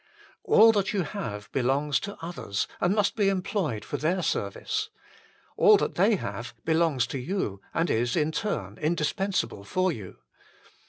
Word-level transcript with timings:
All 0.43 0.71
that 0.71 0.93
you 0.93 1.03
have 1.03 1.51
belongs 1.51 1.99
to 1.99 2.17
others, 2.23 2.67
and 2.79 2.95
must 2.95 3.15
be 3.15 3.29
em 3.29 3.43
ployed 3.43 3.83
for 3.83 3.97
their 3.97 4.23
service. 4.23 4.89
All 5.57 5.77
that 5.77 5.93
they 5.93 6.15
have 6.15 6.55
belongs 6.65 7.05
to 7.05 7.19
you, 7.19 7.61
and 7.71 7.87
is 7.87 8.15
in 8.15 8.31
turn 8.31 8.79
indispensable 8.79 9.63
for 9.63 9.91
you. 9.91 10.17